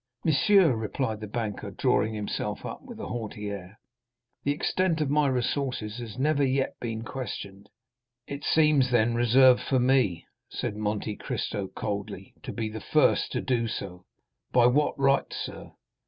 [0.25, 3.77] "Monsieur," replied the banker, drawing himself up with a haughty air,
[4.43, 7.69] "the extent of my resources has never yet been questioned."
[8.25, 13.41] "It seems, then, reserved for me," said Monte Cristo coldly, "to be the first to
[13.41, 14.05] do so."
[14.51, 15.71] "By what right, sir?"